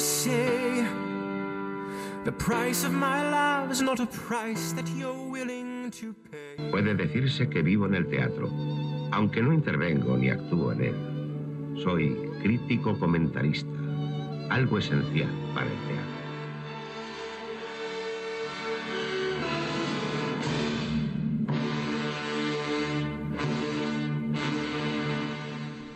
[0.00, 0.84] say
[2.24, 6.70] the price of my love is not a price that you're willing to pay.
[6.70, 8.48] Puede decirse que vivo en el teatro,
[9.12, 11.82] aunque no intervengo ni actúo en él.
[11.82, 13.68] Soy crítico comentarista,
[14.50, 16.20] algo esencial para el teatro.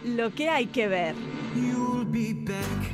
[0.05, 1.15] Lo que hay que ver.
[1.55, 2.94] You'll be back,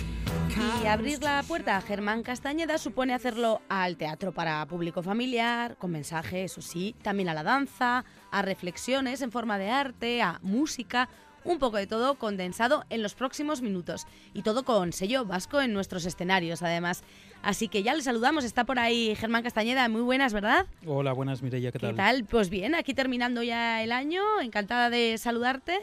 [0.57, 5.91] Y abrir la puerta a Germán Castañeda supone hacerlo al teatro para público familiar, con
[5.91, 11.07] mensaje, eso sí, también a la danza, a reflexiones en forma de arte, a música,
[11.43, 14.05] un poco de todo condensado en los próximos minutos.
[14.33, 17.03] Y todo con sello vasco en nuestros escenarios, además.
[17.43, 20.65] Así que ya le saludamos, está por ahí Germán Castañeda, muy buenas, ¿verdad?
[20.85, 21.91] Hola, buenas Mireia, ¿qué tal?
[21.91, 22.25] ¿Qué tal?
[22.25, 25.79] Pues bien, aquí terminando ya el año, encantada de saludarte.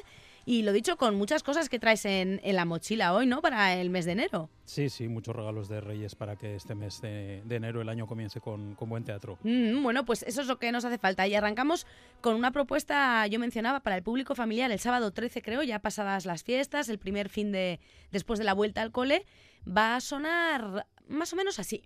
[0.51, 3.43] Y lo dicho, con muchas cosas que traes en, en, la mochila hoy, ¿no?
[3.43, 4.49] Para el mes de enero.
[4.65, 8.07] Sí, sí, muchos regalos de Reyes para que este mes de, de enero, el año,
[8.07, 9.39] comience con, con buen teatro.
[9.43, 11.27] Mm, bueno, pues eso es lo que nos hace falta.
[11.27, 11.87] Y arrancamos
[12.23, 16.25] con una propuesta, yo mencionaba, para el público familiar, el sábado 13 creo, ya pasadas
[16.25, 17.79] las fiestas, el primer fin de
[18.11, 19.27] después de la vuelta al cole,
[19.69, 21.83] va a sonar más o menos así.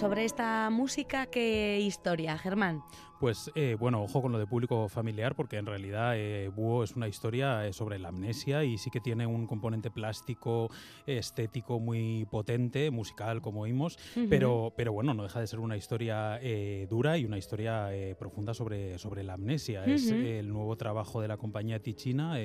[0.00, 2.82] Sobre esta música, ¿qué historia, Germán?
[3.20, 6.96] Pues eh, bueno, ojo con lo de público familiar, porque en realidad eh, Búho es
[6.96, 10.70] una historia eh, sobre la amnesia y sí que tiene un componente plástico,
[11.06, 14.28] estético muy potente, musical, como oímos, uh -huh.
[14.30, 18.14] pero, pero bueno, no deja de ser una historia eh, dura y una historia eh,
[18.18, 19.82] profunda sobre, sobre la amnesia.
[19.82, 19.94] Uh -huh.
[19.96, 22.38] Es el nuevo trabajo de la compañía Ticina,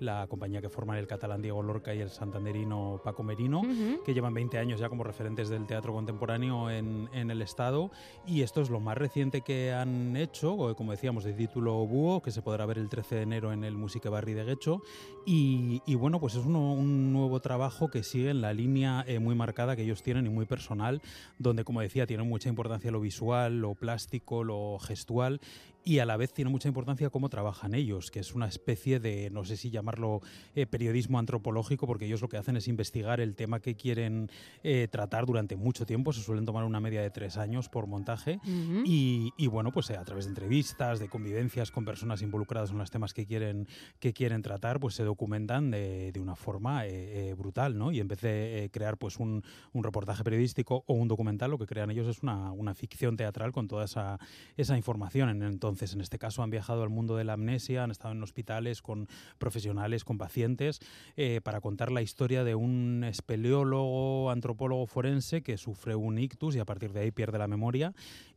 [0.00, 4.02] la compañía que forman el catalán Diego Lorca y el santanderino Paco Merino, uh -huh.
[4.02, 7.90] que llevan 20 años ya como referentes del teatro contemporáneo en, en el Estado,
[8.26, 12.30] y esto es lo más reciente que han hecho, como decíamos, de título Búho, que
[12.30, 14.82] se podrá ver el 13 de enero en el Musique Barri de Guecho.
[15.24, 19.76] Y, bueno, pues es un nuevo trabajo que sigue en la línea eh, muy marcada
[19.76, 21.02] que ellos tienen y muy personal,
[21.38, 25.40] donde, como decía, tiene mucha importancia lo visual, lo plástico, lo gestual
[25.84, 29.30] y a la vez tiene mucha importancia cómo trabajan ellos, que es una especie de,
[29.30, 30.20] no sé si llamarlo
[30.54, 34.30] eh, periodismo antropológico, porque ellos lo que hacen es investigar el tema que quieren
[34.62, 38.40] eh, tratar durante mucho tiempo, se suelen tomar una media de tres años por montaje,
[38.44, 38.82] uh -huh.
[38.84, 42.78] y, y, bueno, pues eh, a través de entrevistas, de convivencias con personas involucradas en
[42.78, 43.66] los temas que quieren,
[43.98, 47.92] que quieren tratar, pues se documentan de, de una forma eh, brutal, ¿no?
[47.92, 51.66] Y en vez de crear pues un, un, reportaje periodístico o un documental, lo que
[51.66, 54.18] crean ellos es una, una ficción teatral con toda esa,
[54.56, 55.28] esa información.
[55.30, 58.12] En, entonces, entonces, en este caso, han viajado al mundo de la amnesia, han estado
[58.12, 59.06] en hospitales con
[59.38, 60.80] profesionales, con pacientes,
[61.16, 66.58] eh, para contar la historia de un espeleólogo, antropólogo forense que sufre un ictus y
[66.58, 67.92] a partir de ahí pierde la memoria.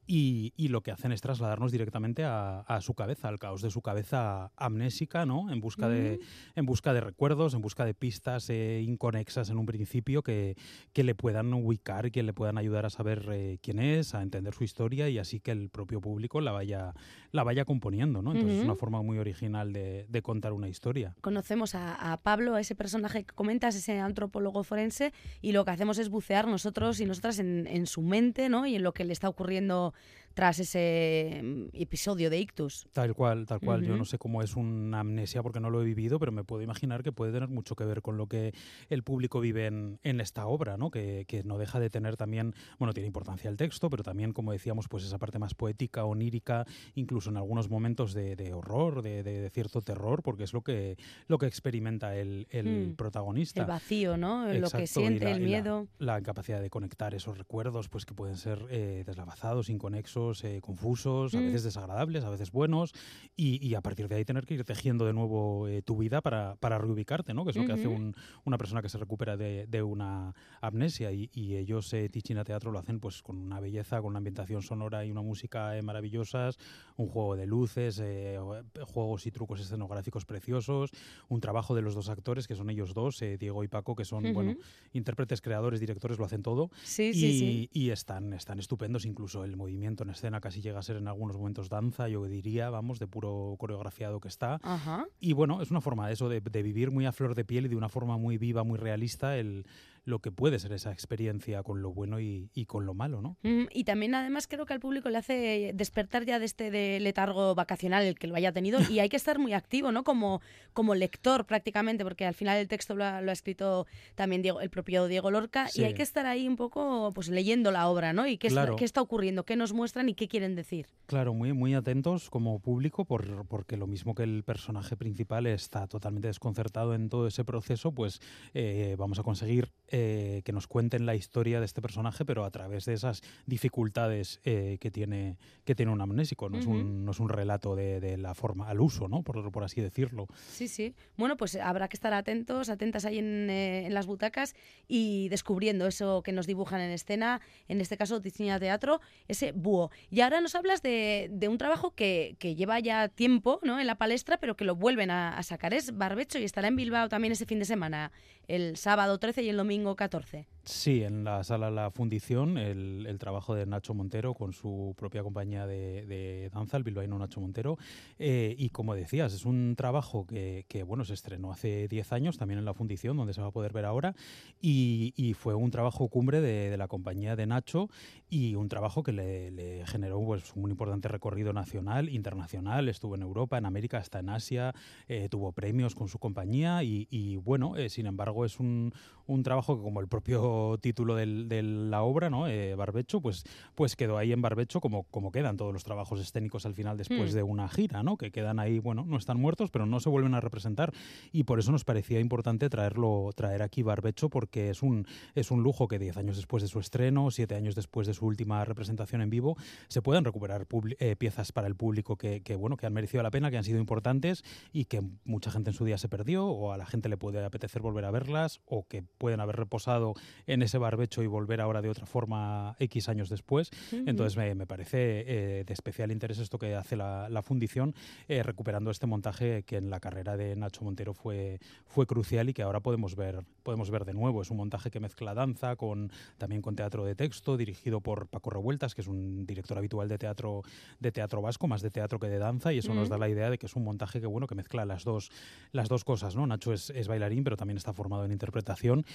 [0.07, 3.69] Y, y lo que hacen es trasladarnos directamente a, a, su cabeza, al caos de
[3.69, 5.51] su cabeza amnésica, ¿no?
[5.51, 5.91] En busca, mm.
[5.91, 6.19] de,
[6.55, 10.57] en busca de recuerdos, en busca de pistas eh, inconexas en un principio que,
[10.91, 14.53] que, le puedan ubicar que le puedan ayudar a saber eh, quién es, a entender
[14.53, 16.93] su historia y así que el propio público la vaya,
[17.31, 18.31] la vaya componiendo, ¿no?
[18.31, 18.61] Entonces mm -hmm.
[18.61, 21.15] es una forma muy original de, de contar una historia.
[21.21, 25.71] Conocemos a, a, Pablo, a ese personaje que comentas, ese antropólogo forense, y lo que
[25.71, 28.65] hacemos es bucear nosotros y nosotras en, en su mente, ¿no?
[28.65, 29.90] Y en lo que le está ocurriendo
[30.33, 32.87] tras ese mm, episodio de ictus.
[32.93, 33.81] Tal cual, tal cual.
[33.81, 33.87] Uh -huh.
[33.89, 36.61] Yo no sé cómo es una amnesia porque no lo he vivido, pero me puedo
[36.61, 38.53] imaginar que puede tener mucho que ver con lo que
[38.89, 40.91] el público vive en, en esta obra, ¿no?
[40.91, 44.51] Que, que, no deja de tener también, bueno, tiene importancia el texto, pero también, como
[44.51, 46.65] decíamos, pues esa parte más poética, onírica,
[46.95, 50.97] incluso en algunos momentos de, de horror, de, de, cierto terror, porque es lo que,
[51.27, 52.95] lo que experimenta el, el mm.
[52.95, 53.61] protagonista.
[53.61, 54.47] El vacío, ¿no?
[54.47, 55.87] Exacto, lo que siente, la, el miedo.
[55.97, 60.61] La, la, incapacidad de conectar esos recuerdos, pues que pueden ser eh, deslavazados, inconexos eh,
[60.61, 61.45] confusos, a Mm.
[61.45, 62.93] veces desagradables, a veces buenos,
[63.35, 66.21] y, y a partir de ahí tener que ir tejiendo de nuevo eh, tu vida
[66.21, 67.43] para, para reubicarte, ¿no?
[67.45, 68.13] que es lo que hace un-
[68.45, 71.11] una persona que se recupera de, de una amnesia.
[71.11, 74.61] Y, y ellos, eh, Tichina Teatro, lo hacen pues con una belleza, con una ambientación
[74.61, 76.57] sonora y una música eh, maravillosas,
[76.97, 80.91] un juego de luces, eh, o- juegos y trucos escenográficos preciosos,
[81.27, 84.05] un trabajo de los dos actores, que son ellos dos, eh, Diego y Paco, que
[84.05, 84.59] son bueno, Ujú.
[84.93, 86.69] intérpretes, creadores, directores, lo hacen todo.
[86.83, 87.69] Sí, y, sí, sí.
[87.73, 89.70] y están, están estupendos, incluso el movimiento
[90.03, 93.55] en escena casi llega a ser en algunos momentos danza, yo diría, vamos, de puro
[93.57, 94.59] coreografiado que está.
[94.63, 95.05] Ajá.
[95.19, 97.65] Y bueno, es una forma de eso, de, de vivir muy a flor de piel
[97.65, 99.65] y de una forma muy viva, muy realista, el,
[100.03, 103.37] lo que puede ser esa experiencia con lo bueno y, y con lo malo, ¿no?
[103.43, 106.99] Mm, Y también además creo que al público le hace despertar ya de este de
[106.99, 110.03] letargo vacacional el que lo haya tenido y hay que estar muy activo, ¿no?
[110.03, 110.41] Como,
[110.73, 114.59] como lector prácticamente, porque al final el texto lo ha, lo ha escrito también Diego,
[114.61, 115.81] el propio Diego Lorca Sí.
[115.81, 118.25] y hay que estar ahí un poco pues leyendo la obra, ¿no?
[118.27, 118.75] Y qué, está- Claro.
[118.77, 120.87] qué está ocurriendo, qué nos muestran y qué quieren decir.
[121.05, 125.87] Claro, muy, muy atentos como público, por, porque lo mismo que el personaje principal está
[125.87, 128.19] totalmente desconcertado en todo ese proceso, pues
[128.53, 132.51] eh, vamos a conseguir eh, que nos cuenten la historia de este personaje, pero a
[132.51, 136.49] través de esas dificultades eh, que, tiene, que tiene un amnésico.
[136.49, 139.21] No, es, un, no es un relato de, de la forma al uso, ¿no?
[139.21, 140.27] Por, por así decirlo.
[140.49, 140.95] Sí, sí.
[141.17, 144.55] Bueno, pues habrá que estar atentos, atentas ahí en, eh, en las butacas
[144.87, 149.91] y descubriendo eso que nos dibujan en escena, en este caso Tiziña Teatro, ese búho.
[150.09, 153.77] Y ahora nos hablas de, de un trabajo que, que lleva ya tiempo ¿no?
[153.77, 155.73] en la palestra, pero que lo vuelven a, a sacar.
[155.73, 158.13] Es Barbecho y estará en Bilbao también ese fin de semana,
[158.47, 160.45] el sábado 13 y el domingo 14.
[160.63, 165.65] Sí, en la sala La Fundición, el, trabajo de Nacho Montero con su propia compañía
[165.65, 167.77] de, danza, el bilbaíno Nacho Montero.
[168.19, 172.37] Eh, y como decías, es un trabajo que, que, bueno, se estrenó hace 10 años
[172.37, 174.15] también en La Fundición, donde se va a poder ver ahora.
[174.61, 177.89] Y, fue un trabajo cumbre de, la compañía de Nacho
[178.29, 182.87] y un trabajo que le, generó pues, un importante recorrido nacional, internacional.
[182.87, 184.75] Estuvo en Europa, en América, hasta en Asia.
[185.07, 188.93] eh, tuvo premios con su compañía y, y, bueno, eh, sin embargo, es un,
[189.25, 190.50] un trabajo que, como el propio
[190.81, 192.47] título del- de la obra, ¿no?
[192.47, 193.43] Eh, Barbecho, pues,
[193.75, 197.31] pues quedó ahí en Barbecho como, como quedan todos los trabajos escénicos al final después
[197.33, 197.35] Hmm.
[197.35, 198.17] de una gira, ¿no?
[198.17, 200.93] Que quedan ahí, bueno, no están muertos, pero no se vuelven a representar
[201.31, 205.05] y por eso nos parecía importante traerlo, traer aquí Barbecho porque es un,
[205.35, 208.25] es un lujo que 10 años después de su estreno, 7 años después de su
[208.25, 209.55] última representación en vivo,
[209.87, 210.67] se puedan recuperar
[210.99, 213.63] eh, piezas para el público que, que, bueno, que han merecido la pena, que han
[213.63, 214.43] sido importantes
[214.73, 217.43] y que mucha gente en su día se perdió o a la gente le puede
[217.43, 220.13] apetecer volver a verlas o que pueden haber reposado
[220.47, 223.71] en ese barbecho y volver ahora de otra forma X años después.
[223.91, 227.93] Entonces me, me parece eh, de especial interés esto que hace la, la fundición,
[228.27, 232.53] eh, recuperando este montaje que en la carrera de Nacho Montero fue, fue crucial y
[232.53, 234.41] que ahora podemos ver, podemos ver de nuevo.
[234.41, 238.49] Es un montaje que mezcla danza con, también con teatro de texto, dirigido por Paco
[238.49, 240.63] Revueltas, que es un director habitual de teatro,
[240.99, 243.49] de teatro vasco, más de teatro que de danza, y eso nos da la idea
[243.49, 245.31] de que es un montaje que, bueno, que mezcla las dos,
[245.71, 246.35] las dos cosas.
[246.35, 246.47] ¿no?
[246.47, 249.05] Nacho es, es bailarín, pero también está formado en interpretación.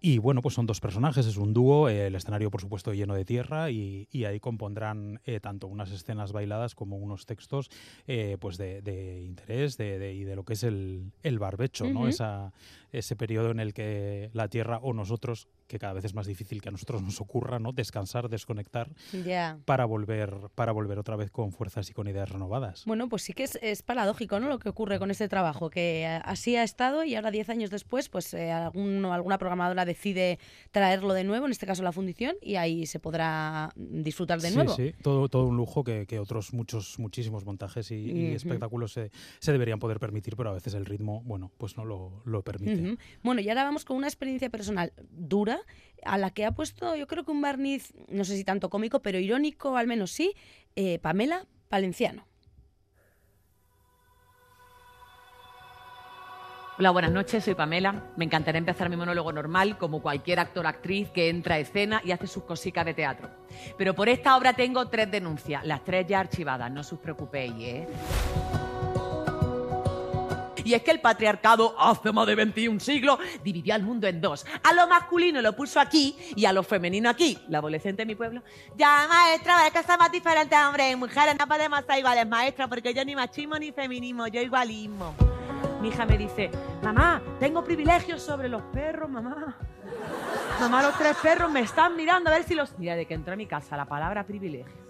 [0.00, 3.14] Y bueno, pues son dos personajes, es un dúo, eh, el escenario por supuesto lleno
[3.14, 7.70] de tierra y, y ahí compondrán eh, tanto unas escenas bailadas como unos textos
[8.06, 11.84] eh, pues de, de interés de, de- y de lo que es el, el barbecho,
[11.94, 12.00] ¿no?
[12.10, 12.52] Esa,
[12.92, 16.62] ese periodo en el que la tierra o nosotros, que cada vez es más difícil
[16.62, 17.72] que a nosotros nos ocurra, ¿no?
[17.72, 18.88] Descansar, desconectar
[19.24, 19.58] Ya.
[19.64, 22.84] para volver, para volver otra vez con fuerzas y con ideas renovadas.
[22.86, 24.48] Bueno, pues sí que es, es paradójico, ¿no?
[24.48, 27.70] Lo que ocurre con este trabajo, que eh, así ha estado y ahora 10 años
[27.70, 30.38] después, pues eh, algún- alguna programadora decide
[30.70, 34.54] traerlo de nuevo, en este caso la fundición, y ahí se podrá disfrutar de sí,
[34.54, 34.74] nuevo.
[34.76, 39.10] Sí, todo, todo un lujo que, que otros muchos, muchísimos montajes y, espectáculos se,
[39.40, 42.96] se deberían poder permitir, pero a veces el ritmo, bueno, pues no lo, lo permite.
[43.22, 45.58] Bueno, y ahora vamos con una experiencia personal dura,
[46.04, 49.00] a la que ha puesto, yo creo que un barniz, no sé si tanto cómico,
[49.00, 50.34] pero irónico al menos sí,
[50.76, 52.26] eh, Pamela Valenciano.
[56.76, 58.10] Hola, buenas noches, soy Pamela.
[58.16, 62.02] Me encantaría empezar mi monólogo normal, como cualquier actor o actriz que entra a escena
[62.04, 63.30] y hace sus cositas de teatro.
[63.78, 67.86] Pero por esta obra tengo tres denuncias, las tres ya archivadas, no os preocupéis, ¿eh?
[70.64, 74.46] Y es que el patriarcado, hace más de 21 siglos, dividió al mundo en dos.
[74.62, 77.38] A lo masculino lo puso aquí y a lo femenino aquí.
[77.48, 78.42] La adolescente de mi pueblo.
[78.76, 81.36] Ya, maestra, es que somos diferentes hombres y mujeres.
[81.38, 85.14] No podemos ser iguales, maestra, porque yo ni machismo ni feminismo, yo igualismo.
[85.80, 86.50] Mi hija me dice,
[86.82, 89.56] mamá, tengo privilegios sobre los perros, mamá.
[90.60, 92.78] Mamá, los tres perros me están mirando a ver si los...
[92.78, 94.83] Mira, de que entró a mi casa la palabra privilegio.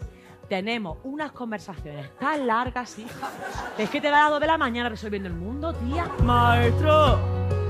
[0.48, 3.30] Tenemos unas conversaciones tan largas, hija.
[3.78, 6.08] Es que te da las dos de la mañana resolviendo el mundo, tía.
[6.22, 7.63] Maestro.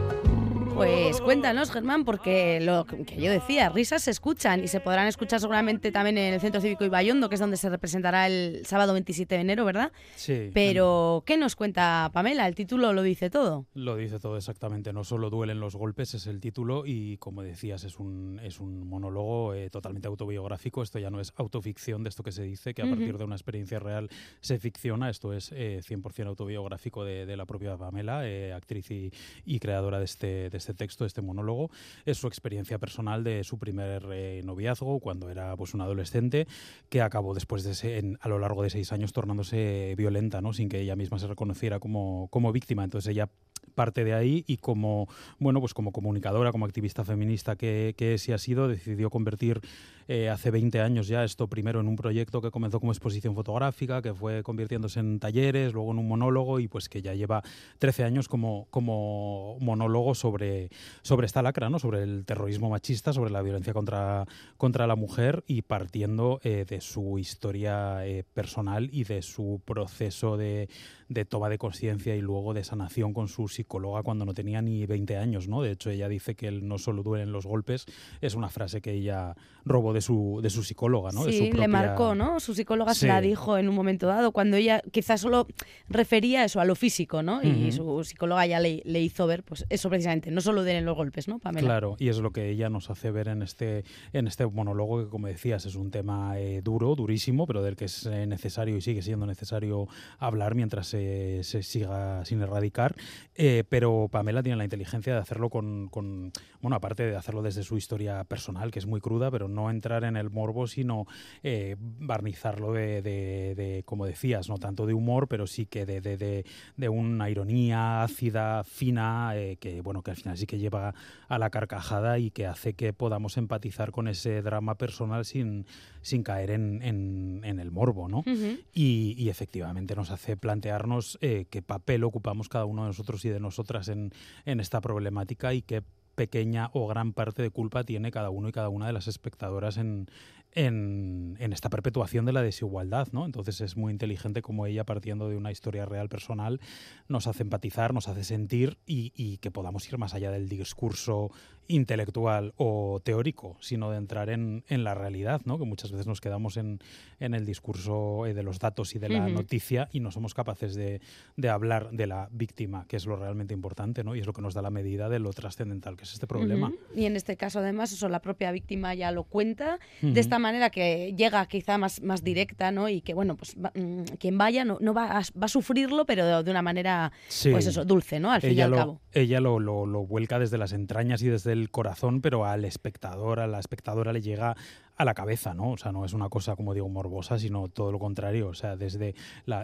[0.74, 5.38] Pues cuéntanos, Germán, porque lo que yo decía, risas se escuchan y se podrán escuchar
[5.38, 9.36] seguramente también en el Centro Cívico Ibayondo, que es donde se representará el sábado 27
[9.36, 9.92] de enero, ¿verdad?
[10.16, 10.50] Sí.
[10.52, 12.48] Pero, ¿qué nos cuenta Pamela?
[12.48, 13.66] El título lo dice todo.
[13.74, 14.92] Lo dice todo exactamente.
[14.92, 18.88] No solo duelen los golpes, es el título y, como decías, es un, es un
[18.88, 20.82] monólogo eh, totalmente autobiográfico.
[20.82, 23.36] Esto ya no es autoficción de esto que se dice, que a partir de una
[23.36, 25.08] experiencia real se ficciona.
[25.08, 29.12] Esto es 100% eh, autobiográfico de, la propia Pamela, eh, actriz y,
[29.44, 31.70] y, creadora de este, de este texto, de este monólogo.
[32.06, 34.06] Es su experiencia personal de su primer
[34.44, 36.46] noviazgo cuando era pues, un adolescente
[36.88, 40.52] que acabó después de ese, a lo largo de seis años tornándose violenta, ¿no?
[40.52, 42.84] sin que ella misma se reconociera como, como víctima.
[42.84, 43.28] Entonces ella
[43.74, 45.08] parte de ahí y como
[45.38, 49.60] bueno pues como comunicadora como activista feminista que, que sí ha sido decidió convertir
[50.06, 54.02] eh, hace 20 años ya esto primero en un proyecto que comenzó como exposición fotográfica
[54.02, 57.42] que fue convirtiéndose en talleres luego en un monólogo y pues que ya lleva
[57.78, 60.70] 13 años como, como monólogo sobre,
[61.02, 64.26] sobre esta lacra sobre el terrorismo machista sobre la violencia contra,
[64.58, 70.36] contra la mujer y partiendo eh, de su historia eh, personal y de su proceso
[70.36, 70.68] de,
[71.08, 74.86] de toma de conciencia y luego de sanación con su psicóloga cuando no tenía ni
[74.86, 75.62] 20 años, ¿no?
[75.62, 77.86] De hecho, ella dice que él no solo duelen los golpes,
[78.20, 79.34] es una frase que ella
[79.64, 81.24] robó de su, de su psicóloga, ¿no?
[81.24, 82.40] Sí, le marcó, ¿no?
[82.40, 85.46] Su psicóloga se la dijo en un momento dado, cuando ella quizás solo
[85.88, 87.42] refería eso a lo físico, ¿no?
[87.42, 90.96] Y su psicóloga ya le, le, hizo ver, pues eso precisamente, no solo duelen los
[90.96, 91.66] golpes, ¿no, Pamela?
[91.66, 95.10] Claro, y es lo que ella nos hace ver en este, en este monólogo, que
[95.10, 98.80] como decías, es un tema eh, duro, durísimo, pero del que es eh, necesario y
[98.80, 102.94] sigue siendo necesario hablar mientras se, se siga sin erradicar.
[103.36, 107.62] Eh, pero Pamela tiene la inteligencia de hacerlo con, con, bueno, aparte de hacerlo desde
[107.64, 111.06] su historia personal, que es muy cruda, pero no entrar en el morbo, sino
[111.42, 116.44] eh, barnizarlo de, de, como decías, no tanto de humor, pero sí que de, de,
[116.76, 120.94] de una ironía ácida, fina, eh, que, bueno, que al final sí que lleva
[121.28, 125.66] a la carcajada y que hace que podamos empatizar con ese drama personal sin,
[126.02, 128.24] sin caer en, en, el morbo, ¿no?
[128.72, 133.40] y, y, efectivamente nos hace plantearnos qué papel ocupamos cada uno de nosotros y de
[133.40, 134.12] nosotras en,
[134.44, 135.82] en esta problemática y qué
[136.14, 139.76] pequeña o gran parte de culpa tiene cada uno y cada una de las espectadoras
[139.76, 140.08] en,
[140.52, 143.24] en, esta perpetuación de la desigualdad, ¿no?
[143.24, 146.60] Entonces es muy inteligente como ella, partiendo de una historia real personal,
[147.08, 151.30] nos hace empatizar, nos hace sentir y, y que podamos ir más allá del discurso
[151.68, 155.58] intelectual o teórico, sino de entrar en, en, la realidad, ¿no?
[155.58, 156.80] que muchas veces nos quedamos en,
[157.20, 160.74] en el discurso eh, de los datos y de la noticia y no somos capaces
[160.74, 161.00] de,
[161.36, 164.14] de, hablar de la víctima, que es lo realmente importante ¿no?
[164.14, 166.72] y es lo que nos da la medida de lo trascendental que es este problema.
[166.94, 170.70] Y en este caso, además, eso la propia víctima ya lo cuenta de esta manera
[170.70, 172.88] que llega quizá más, más directa ¿no?
[172.88, 176.42] y que, bueno, pues mm, quien vaya no, no va, a, va a sufrirlo, pero
[176.42, 177.12] de, una manera,
[177.50, 178.30] pues eso, dulce, ¿no?
[178.30, 179.00] Al fin y al cabo.
[179.12, 183.40] Ella lo, lo, lo vuelca desde las entrañas y desde el corazón, pero al espectador,
[183.40, 184.54] a la espectadora le llega
[184.96, 185.72] a la cabeza, ¿no?
[185.72, 188.48] O sea, no es una cosa, como digo, morbosa, sino todo lo contrario.
[188.48, 189.14] O sea, desde,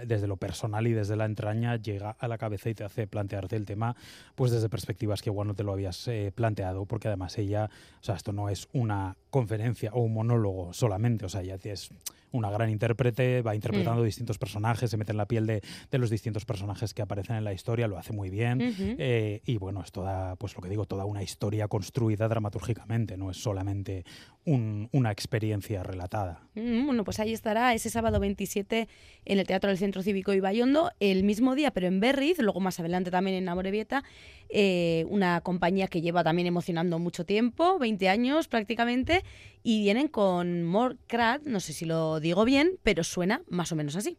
[0.06, 3.56] desde lo personal y desde la entraña llega a la cabeza y te hace plantearte
[3.56, 3.94] el tema,
[4.34, 7.70] pues desde perspectivas que igual no te lo habías eh, planteado, porque además ella,
[8.00, 11.90] o sea, esto no es una conferencia o un monólogo solamente, o sea, ya es
[12.32, 14.04] una gran intérprete, va interpretando mm.
[14.04, 17.44] distintos personajes, se mete en la piel de, de, los distintos personajes que aparecen en
[17.44, 18.60] la historia, lo hace muy bien.
[18.98, 23.30] Eh, y bueno, es toda, pues lo que digo, toda una historia construida dramatúrgicamente, no
[23.30, 24.04] es solamente
[24.44, 26.42] un, una experiencia relatada.
[26.54, 28.88] Mm, bueno, pues ahí estará ese sábado 27
[29.24, 32.80] en el Teatro del Centro Cívico Ibayondo, el mismo día, pero en Berriz, luego más
[32.80, 34.04] adelante también en Amorebieta,
[34.48, 39.22] eh, una compañía que lleva también emocionando mucho tiempo, 20 años prácticamente,
[39.62, 40.96] y vienen con More
[41.44, 44.18] no sé si lo digo bien, pero suena más o menos así.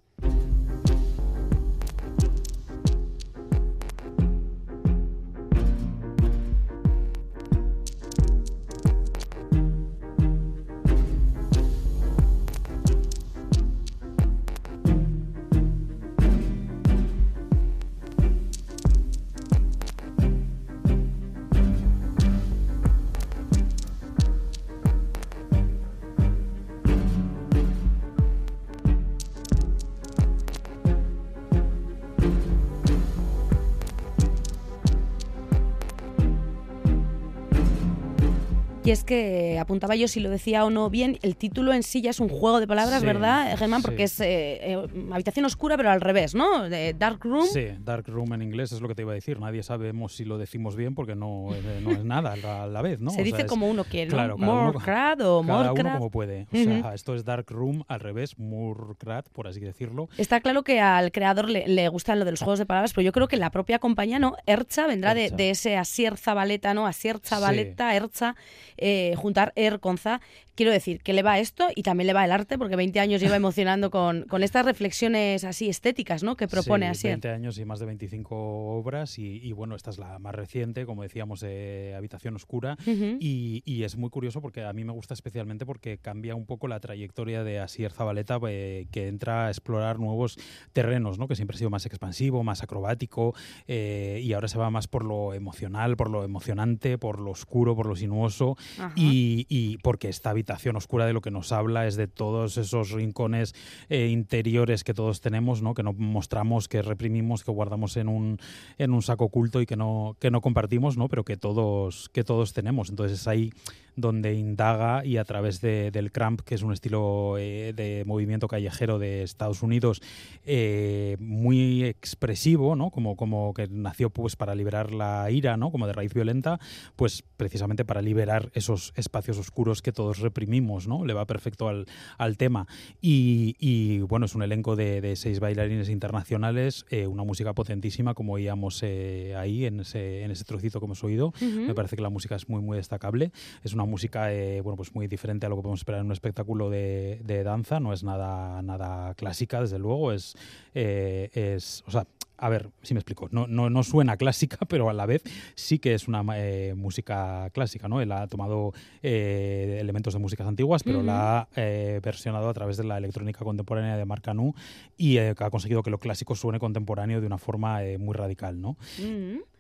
[38.84, 42.02] Y es que apuntaba yo si lo decía o no bien, el título en sí
[42.02, 43.82] ya es un juego de palabras, Sí, ¿verdad, Germán?
[43.82, 43.86] sí.
[43.86, 46.68] Porque es eh, eh, habitación oscura, pero al revés, ¿no?
[46.68, 47.46] De Dark Room.
[47.46, 49.40] Sí, Dark Room en inglés es lo que te iba a decir.
[49.40, 53.00] Nadie sabemos si lo decimos bien porque no, eh, no es nada a la vez,
[53.00, 53.12] ¿no?
[53.12, 54.16] Se O dice sea, es- como uno quiere, ¿no?
[54.16, 56.48] Claro, Morcrad o Cada uno como puede.
[56.52, 60.10] O sea, esto es Dark Room al revés, Murkrat, por así decirlo.
[60.18, 63.06] Está claro que al creador le, le gustan lo de los juegos de palabras, pero
[63.06, 64.38] yo creo que la propia compañía, ¿no?
[64.48, 65.36] Ercha vendrá de, Ercha.
[65.36, 66.88] de ese Asier Zabaleta, ¿no?
[66.88, 68.36] Asier Zabaleta, Ercha,
[68.82, 70.20] eh, juntar Er con Za.
[70.62, 73.20] Quiero decir que le va esto y también le va el arte, porque 20 años
[73.20, 76.38] lleva emocionando con, con estas reflexiones así estéticas, ¿no?
[76.38, 77.14] Que propone sí, Asier.
[77.14, 78.36] 20 años y más de 25
[78.78, 82.78] obras y, y, bueno, esta es la más reciente, como decíamos, eh, Habitación Oscura.
[82.86, 86.68] Y, y es muy curioso porque a mí me gusta especialmente porque cambia un poco
[86.68, 90.38] la trayectoria de Asier Zabaleta, eh, que entra a explorar nuevos
[90.74, 91.28] terrenos, ¿no?
[91.28, 93.34] que siempre ha sido más expansivo, más acrobático,
[93.68, 97.76] eh, y ahora se va más por lo emocional, por lo emocionante, por lo oscuro,
[97.76, 98.58] por lo sinuoso,
[98.96, 102.92] y, y porque esta habitación oscura de lo que nos habla es de todos esos
[102.92, 103.56] rincones
[103.90, 105.74] eh, interiores que todos tenemos, ¿no?
[105.74, 108.38] que no mostramos, que reprimimos, que guardamos en un,
[108.78, 111.08] en un saco oculto y que no, que no compartimos, ¿no?
[111.08, 112.90] pero que todos, que todos tenemos.
[112.90, 113.52] Entonces es ahí
[113.96, 118.48] donde indaga y a través de- del cramp, que es un estilo eh, de movimiento
[118.48, 120.02] callejero de Estados Unidos
[120.46, 122.90] eh, muy expresivo, ¿no?
[122.90, 125.72] como, como que nació pues para liberar la ira, ¿no?
[125.72, 126.60] como de raíz violenta,
[126.96, 131.06] pues precisamente para liberar esos espacios oscuros que todos reprimimos, ¿no?
[131.06, 131.86] Le va perfecto al,
[132.18, 132.68] al tema.
[133.02, 138.14] Y, y, bueno, es un elenco de, de seis bailarines internacionales, eh, una música potentísima,
[138.14, 141.34] como oíamos ahí en ese, en ese trocito que hemos oído.
[141.68, 143.32] Me parece que la música es muy, muy destacable.
[143.64, 146.12] Es una música, eh, bueno, pues muy diferente a lo que podemos esperar en un
[146.12, 147.80] espectáculo de, de danza.
[147.80, 150.12] No es nada, nada clásica, desde luego.
[150.12, 150.36] Es,
[150.74, 152.06] eh, es, o sea,
[152.42, 153.30] a ver, si me explico.
[153.32, 155.24] No, no, no suena clásica, pero a la vez
[155.56, 158.02] sí que es una eh, música clásica, ¿no?
[158.02, 158.74] Él ha tomado
[159.04, 163.46] eh, elementos de músicas antiguas, pero la ha eh, versionado a través de la electrónica
[163.46, 164.56] contemporánea de Marc Canu
[164.98, 168.60] y eh, ha conseguido que lo clásico suene contemporáneo de una forma eh, muy radical,
[168.60, 168.76] ¿no?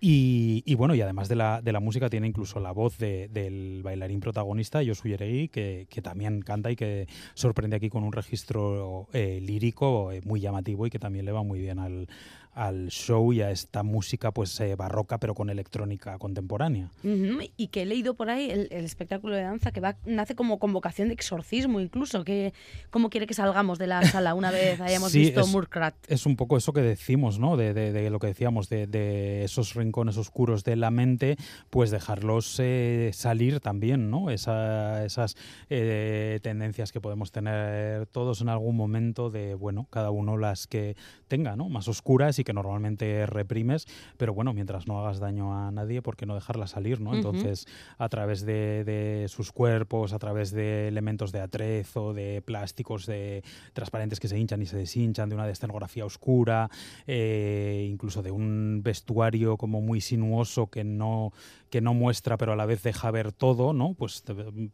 [0.03, 3.27] Y, y bueno, y además de la, de la música tiene incluso la voz de-
[3.27, 8.11] del bailarín protagonista, Josu Yeregui, que, que también canta y que sorprende aquí con un
[8.11, 12.07] registro eh, lírico eh, muy llamativo y que también le va muy bien al,
[12.53, 16.89] al show y a esta música pues eh, barroca pero con electrónica contemporánea.
[17.03, 20.33] Ujú, Y que he leído por ahí el, el espectáculo de danza que va, nace
[20.35, 22.23] como convocación de exorcismo incluso.
[22.25, 22.53] Que,
[22.89, 25.93] ¿Cómo quiere que salgamos de la sala una vez hayamos Sí, visto es- Murkrat?
[26.07, 27.55] Es un poco eso que decimos, ¿no?
[27.55, 31.35] De, de- lo que decíamos, de, de esos rincones oscuros de la mente,
[31.69, 34.29] pues dejarlos eh, salir también, ¿no?
[34.29, 35.35] Esa- esas
[35.69, 40.95] eh, tendencias que podemos tener todos en algún momento de, bueno, cada uno las que
[41.27, 41.67] tenga, ¿no?
[41.67, 43.85] Más oscuras y que normalmente reprimes,
[44.17, 47.11] pero bueno, mientras no hagas daño a nadie, ¿por qué no dejarlas salir, ¿no?
[47.17, 47.65] Entonces,
[47.97, 53.43] a través de, de sus cuerpos, a través de elementos de atrezo, de plásticos, de
[53.73, 56.69] transparentes que se hinchan y se deshinchan, de una escenografía oscura,
[57.07, 61.33] eh, incluso de un vestuario como muy sinuoso que no,
[61.69, 63.93] que no muestra pero a la vez deja ver todo, ¿no?
[63.93, 64.23] Pues,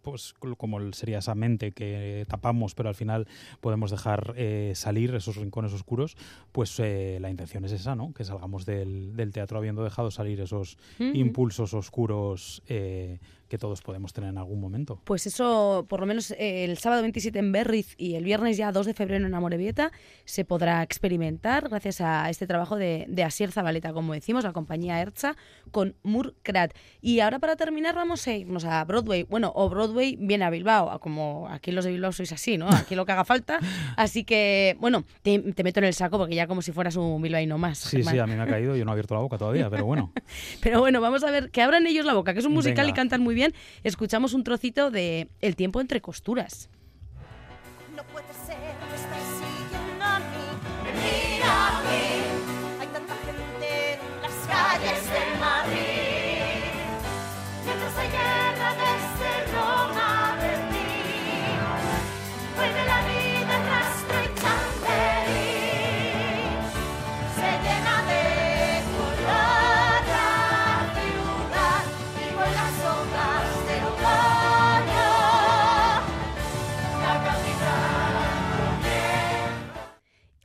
[0.01, 3.27] pues como sería esa mente que tapamos pero al final
[3.61, 6.17] podemos dejar eh, salir esos rincones oscuros,
[6.51, 8.13] pues eh, la intención es esa, ¿no?
[8.13, 14.13] Que salgamos del, del teatro habiendo dejado salir esos impulsos oscuros eh, que todos podemos
[14.13, 15.01] tener en algún momento.
[15.03, 18.71] Pues eso, por lo menos eh, el sábado 27 en Berriz y el viernes ya
[18.71, 19.91] 2 de febrero en Amorebieta,
[20.25, 25.01] se podrá experimentar gracias a este trabajo de, de Asier Zabaleta, como decimos, la compañía
[25.01, 25.35] Erza,
[25.71, 26.73] con Murkrat.
[27.01, 29.23] Y ahora para terminar vamos a irnos a Broadway.
[29.23, 32.67] Bueno, o Broadway viene a Bilbao, a como aquí los de Bilbao sois así, ¿no?
[32.69, 33.59] Aquí lo que haga falta.
[33.95, 37.21] Así que, bueno, te, te meto en el saco porque ya como si fueras un
[37.21, 37.77] bilbaíno más.
[37.79, 38.13] Sí, Germán.
[38.13, 40.11] sí, a mí me ha caído, yo no he abierto la boca todavía, pero bueno.
[40.61, 42.89] Pero bueno, vamos a ver, que abran ellos la boca, que es un musical Venga.
[42.89, 43.36] y cantan muy bien.
[43.83, 46.69] Escuchamos un trocito de El tiempo entre costuras.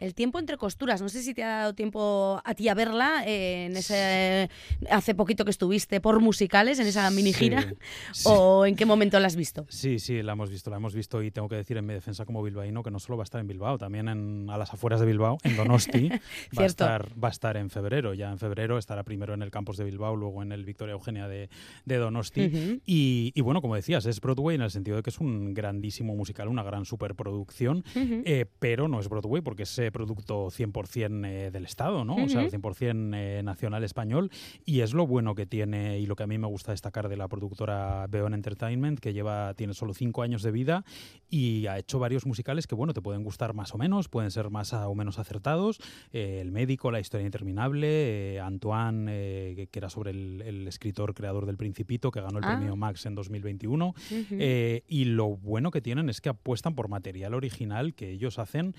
[0.03, 1.01] El tiempo entre costuras.
[1.01, 4.51] No sé si te ha dado tiempo a ti a verla eh, en ese
[4.91, 7.69] hace poquito que estuviste por musicales en esa mini gira Sí,
[8.13, 8.29] sí.
[8.29, 9.65] o en qué momento la has visto.
[9.69, 12.25] Sí, sí, la hemos visto, la hemos visto y tengo que decir en mi defensa
[12.25, 14.99] como bilbaíno que no solo va a estar en Bilbao, también en, a las afueras
[14.99, 16.09] de Bilbao, en Donosti,
[16.59, 18.13] va, a estar, va a estar en febrero.
[18.13, 21.29] Ya en febrero estará primero en el campus de Bilbao, luego en el Victoria Eugenia
[21.29, 21.49] de,
[21.85, 22.81] de Donosti.
[22.85, 26.17] Y, y bueno, como decías, es Broadway en el sentido de que es un grandísimo
[26.17, 31.65] musical, una gran superproducción, eh, pero no es Broadway porque es producto 100% eh, del
[31.65, 32.17] Estado, ¿no?
[32.17, 32.51] O sea, Ujú.
[32.51, 34.31] 100% eh, nacional español.
[34.65, 37.17] Y es lo bueno que tiene y lo que a mí me gusta destacar de
[37.17, 40.85] la productora Beon Entertainment, que lleva, tiene solo cinco años de vida
[41.29, 44.51] y ha hecho varios musicales que, bueno, te pueden gustar más o menos, pueden ser
[44.51, 45.79] más o menos acertados.
[46.13, 51.15] Eh, el médico, La historia interminable, eh, Antoine, eh, que, era sobre el, el escritor
[51.15, 52.57] creador del Principito, que ganó el Ah.
[52.57, 53.89] premio Max en 2021.
[53.89, 53.97] Ujú.
[54.39, 58.75] Eh, y lo bueno que tienen es que apuestan por material original que ellos hacen,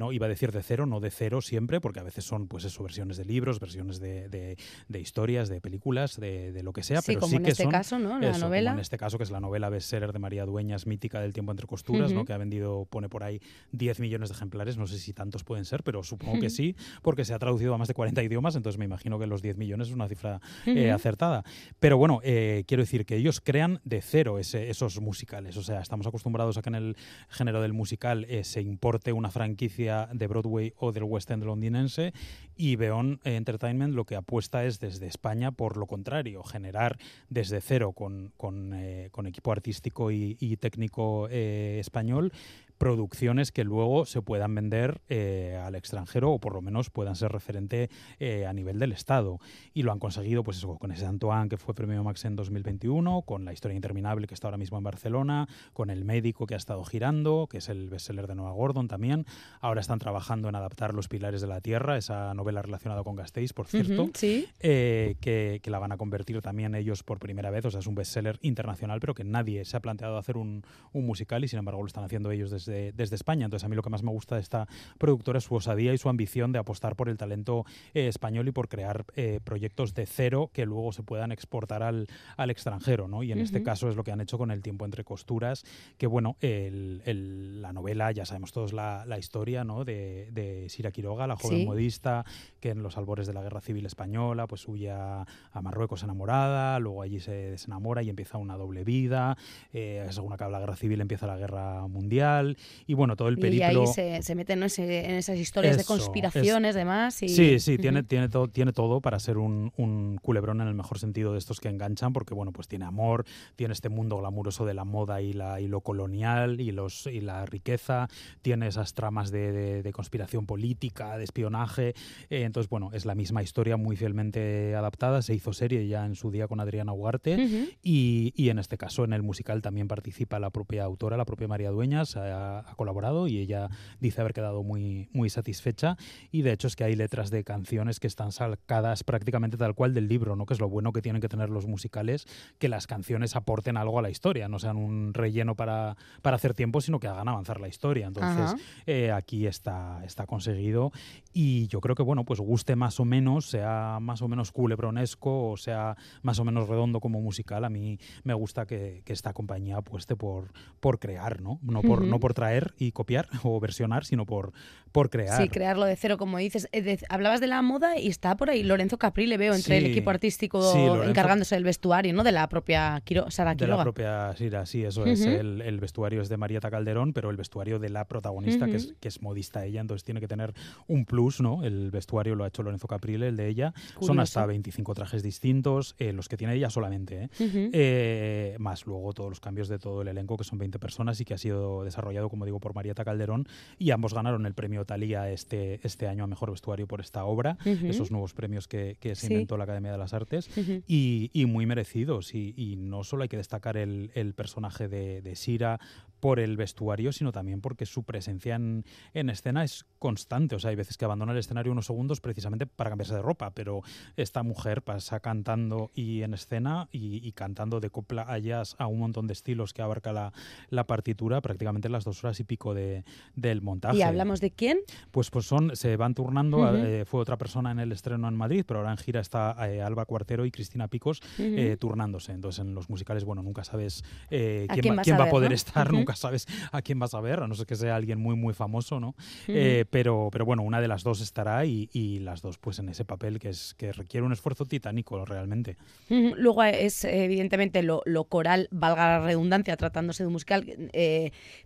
[0.00, 2.64] no iba a decir de cero, no de cero siempre, porque a veces son pues
[2.64, 4.56] eso, versiones de libros, versiones de, de-
[4.88, 7.50] de historias, de películas, de, de lo que sea, sí, pero como sí en que
[7.50, 8.18] este son caso, ¿no?
[8.18, 8.72] La eso, como novela.
[8.72, 11.66] en este caso, que es la novela bestseller de María Dueñas, mítica del tiempo entre
[11.66, 12.24] costuras, ¿no?
[12.24, 13.40] Que ha vendido, pone por ahí
[13.72, 17.24] 10 millones de ejemplares, no sé si tantos pueden ser, pero supongo que sí, porque
[17.24, 19.88] se ha traducido a más de 40 idiomas, entonces me imagino que los 10 millones
[19.88, 21.44] es una cifra eh, acertada.
[21.78, 25.80] Pero bueno, eh, quiero decir que ellos crean de cero ese- esos musicales, o sea,
[25.80, 26.96] estamos acostumbrados a que en el
[27.28, 32.12] género del musical eh, se importe una franquicia de Broadway o del West End londinense
[32.56, 36.98] y Beon Entertainment lo que apuesta es desde España por lo contrario, generar
[37.28, 42.32] desde cero con, con, eh, equipo artístico y, y técnico eh, español
[42.80, 47.30] producciones que luego se puedan vender eh, al extranjero o por lo menos puedan ser
[47.30, 49.38] referente eh, a nivel del Estado.
[49.74, 53.20] Y lo han conseguido pues eso, con ese Antoine que fue premio Max en 2021,
[53.26, 56.56] con La historia interminable que está ahora mismo en Barcelona, con El médico que ha
[56.56, 59.26] estado girando, que es el bestseller de Noah Gordon también.
[59.60, 63.52] Ahora están trabajando en adaptar Los pilares de la tierra, esa novela relacionada con Gasteiz,
[63.52, 64.48] por cierto Ujú, Sí.
[64.60, 67.66] eh, que, que la van a convertir también ellos por primera vez.
[67.66, 70.62] O sea, es un bestseller internacional, pero que nadie se ha planteado hacer un,
[70.94, 73.44] un musical y sin embargo lo están haciendo ellos desde, desde España.
[73.44, 74.66] Entonces, a mí lo que más me gusta de esta
[74.98, 78.52] productora es su osadía y su ambición de apostar por el talento eh, español y
[78.52, 82.06] por crear eh, proyectos de cero que luego se puedan exportar al,
[82.36, 83.08] al extranjero.
[83.08, 83.22] ¿no?
[83.22, 85.64] Y en este caso es lo que han hecho con El tiempo entre costuras,
[85.98, 89.84] que bueno, el- el- la novela, ya sabemos todos la, la historia ¿no?
[89.84, 91.66] de, de Sira Quiroga, la joven Sí.
[91.66, 92.24] modista,
[92.60, 96.78] que en los albores de la Guerra Civil Española pues huye a, a Marruecos enamorada,
[96.78, 99.36] luego allí se desenamora y empieza una doble vida,
[99.72, 102.56] eh, según acaba la Guerra Civil empieza la Guerra Mundial
[102.86, 103.82] y bueno, todo el Y periplo...
[103.82, 104.66] ahí se, se meten ¿no?
[104.78, 107.22] En esas historias de Eso, es- conspiraciones, demás.
[107.22, 110.74] Y, Sí, sí, tiene, tiene, todo, tiene todo para ser un, un culebrón en el
[110.74, 113.24] mejor sentido de estos que enganchan, porque bueno, pues tiene amor,
[113.56, 117.20] tiene este mundo glamuroso de la moda y, la, y lo colonial y, los, y
[117.20, 118.08] la riqueza,
[118.42, 121.94] tiene esas tramas de, de- de conspiración política, de espionaje.
[122.30, 126.14] eh, entonces, bueno, es la misma historia muy fielmente adaptada, se hizo serie ya en
[126.14, 127.34] su día con Adriana Ugarte.
[127.36, 127.68] Ujú.
[127.82, 131.48] Y, y en este caso, en el musical también participa la propia autora, la propia
[131.48, 133.68] María Dueñas, ha, ha colaborado y ella
[134.00, 135.96] dice haber quedado muy, muy satisfecha.
[136.30, 139.94] Y de hecho es que hay letras de canciones que están sacadas prácticamente tal cual
[139.94, 140.46] del libro, ¿no?
[140.46, 142.26] que es lo bueno que tienen que tener los musicales,
[142.58, 146.54] que las canciones aporten algo a la historia, no sean un relleno para, para hacer
[146.54, 148.06] tiempo, sino que hagan avanzar la historia.
[148.06, 148.54] Entonces,
[148.86, 150.92] eh, aquí está, está conseguido
[151.32, 155.50] y yo creo que, bueno, pues guste más o menos, sea más o menos culebronesco
[155.50, 159.32] o sea más o menos redondo como musical, a mí me gusta que, que esta
[159.32, 161.58] compañía apueste por, por crear, ¿no?
[161.62, 162.08] No por, Ujú.
[162.08, 164.52] no por traer y copiar o versionar, sino por,
[164.92, 165.40] por crear.
[165.40, 166.68] Sí, crearlo de cero, como dices.
[166.72, 169.78] Eh, de- hablabas de la moda y está por ahí Lorenzo Capri, le veo, entre
[169.78, 172.24] el equipo artístico sí, Lorenzo- encargándose del vestuario, ¿no?
[172.24, 173.82] De la propia Quiro- Sara de la Quiroga.
[173.84, 175.20] propia Sira, sí, eso es.
[175.24, 178.94] El, el vestuario es de Marieta Calderón, pero el vestuario de la protagonista, que, es,
[179.00, 180.54] que es modista ella, entonces tiene que tener
[180.88, 181.62] un plus, ¿no?
[181.64, 183.74] El vestuario lo ha hecho Lorenzo Caprile, el de ella.
[184.00, 187.28] Son hasta 25 trajes distintos, eh, los que tiene ella solamente, ¿eh?
[187.72, 191.24] Eh, más luego todos los cambios de todo el elenco, que son 20 personas y
[191.24, 193.46] que ha sido desarrollado, como digo, por Marieta Calderón.
[193.78, 197.58] Y ambos ganaron el premio Talía este, este año a Mejor Vestuario por esta obra,
[197.66, 197.86] Ujú.
[197.86, 199.32] esos nuevos premios que, que se Sí.
[199.34, 200.48] inventó la Academia de las Artes.
[200.56, 200.82] Ujú.
[200.86, 202.34] Y, y muy merecidos.
[202.34, 205.80] Y, y no solo hay que destacar el, el personaje de, de Sira
[206.20, 210.54] por el vestuario, sino también porque su presencia en, en escena es constante.
[210.54, 213.52] O sea, hay veces que abandona el escenario unos segundos precisamente para cambiarse de ropa,
[213.52, 213.82] pero
[214.16, 218.86] esta mujer pasa cantando y en escena y, y cantando de copla a jazz a
[218.86, 220.32] un montón de estilos que abarca la,
[220.68, 223.96] la partitura, prácticamente las dos horas y pico de, del montaje.
[223.96, 224.80] ¿Y hablamos de quién?
[225.10, 226.74] Pues, pues son, se van turnando.
[226.76, 229.82] Eh, fue otra persona en el estreno en Madrid, pero ahora en gira está eh,
[229.82, 232.32] Alba Cuartero y Cristina Picos eh, turnándose.
[232.32, 235.30] Entonces en los musicales, bueno, nunca sabes ¿A quién, va, quién a va a ver,
[235.30, 235.54] poder no?
[235.54, 238.18] estar, nunca nunca sabes a quién vas a ver, a no ser que sea alguien
[238.18, 239.14] muy, muy famoso, ¿no?
[239.46, 243.04] Pero, pero bueno, una de las dos estará y, y las dos pues en ese
[243.04, 245.76] papel que, es, que requiere un esfuerzo titánico realmente.
[246.08, 250.64] Luego es evidentemente lo, lo coral, valga la redundancia, tratándose de un musical,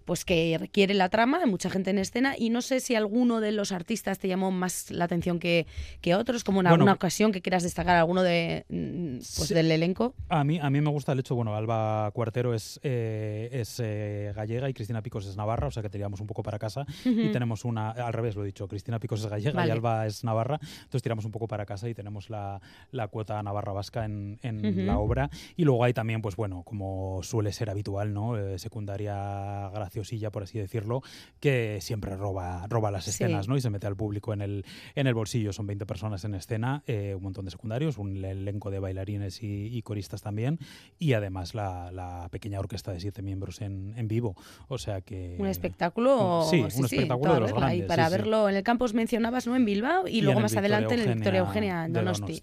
[0.04, 3.40] pues que requiere la trama, hay mucha gente en escena y no sé si alguno
[3.40, 5.66] de los artistas te llamó más la atención que,
[6.00, 9.54] que otros, como en Bueno, alguna ocasión que quieras destacar alguno de, mm, pues, Sí.
[9.54, 10.14] del elenco.
[10.28, 14.32] A mí, a mí me gusta el hecho, bueno, Alba Cuartero es, eh, es eh,
[14.34, 17.30] gallega y Cristina Picos es navarra, o sea que tiramos un poco para casa y
[17.32, 19.68] tenemos una, al revés lo he dicho, Cristina Picos es gallega Vale.
[19.68, 23.42] y Alba es navarra, entonces tiramos un poco para casa y tenemos la, la cuota
[23.42, 24.80] navarra vasca en, en Ujú.
[24.86, 28.36] la obra y luego hay también, pues bueno, como suele ser habitual, ¿no?
[28.38, 31.02] Eh, secundaria graciosilla, por así decirlo,
[31.40, 33.10] que siempre roba, roba las Sí.
[33.10, 33.56] escenas, ¿no?
[33.56, 35.52] Y se mete al público en el, en el bolsillo.
[35.52, 39.66] Son 20 personas en escena, eh, un montón de secundarios, un elenco de bailarines y,
[39.76, 40.58] y coristas también,
[40.98, 44.36] y además la, la pequeña orquesta de siete miembros en, en vivo.
[44.68, 45.36] O sea que...
[45.38, 47.50] Un espectáculo, Sí, un espectáculo de los.
[47.50, 48.16] Y grandes, para sí, sí.
[48.18, 49.56] verlo en el campus mencionabas, ¿no?
[49.56, 52.42] En Bilbao y, luego más Victoria adelante en el Victoria Eugenia en Donosti.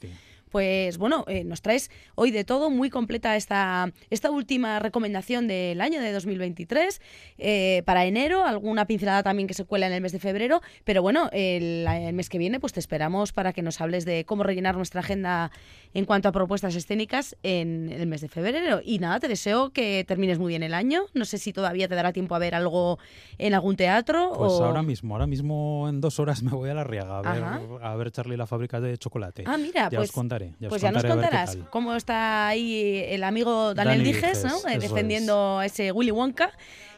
[0.52, 5.82] Pues bueno, eh, nos traes hoy de todo, muy completa esta, esta última recomendación del
[5.82, 7.02] año de 2023.
[7.38, 11.02] eh, para enero, alguna pincelada también que se cuela en el mes de febrero, pero
[11.02, 14.44] bueno, el, el mes que viene pues te esperamos para que nos hables de cómo
[14.44, 15.52] rellenar nuestra agenda
[15.94, 18.82] en cuanto a propuestas escénicas en el mes de febrero.
[18.84, 21.04] Y nada, te deseo que termines muy bien el año.
[21.14, 23.00] No sé si todavía te dará tiempo a ver algo
[23.38, 24.34] en algún teatro.
[24.38, 24.66] Pues o...
[24.66, 27.44] ahora mismo, ahora mismo en dos horas me voy a la Riaga a ver,
[27.84, 29.44] a ver Charlie la fábrica de chocolate.
[29.46, 30.41] Ah, mira, ya pues, os contaré.
[30.60, 34.44] Ya pues os ya nos contaré contarás cómo está ahí el amigo Daniel Dani Dijes,
[34.44, 34.60] ¿no?
[34.80, 36.52] Defendiendo a ese Willy Wonka.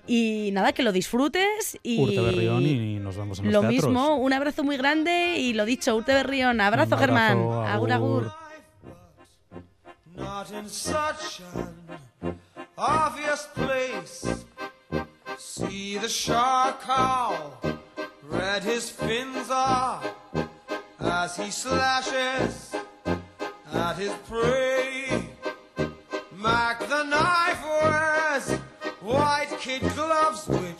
[0.05, 3.85] Y nada, que lo disfrutes y Urte Berrión y nos vemos en los lo teatros.
[3.89, 7.91] mismo, un abrazo muy grande y lo dicho, Urte Berrión, abrazo, Un Germán, abrazo, agur
[7.91, 8.23] agur.
[8.23, 8.33] agur.
[10.15, 12.37] not in such an
[12.77, 14.43] obvious place.
[15.37, 17.53] See the shark how
[18.29, 20.01] red his fins are
[20.99, 22.72] as he slashes
[23.73, 25.27] at his prey.
[26.37, 28.59] Mac the knife wears
[29.01, 30.72] white kid gloves which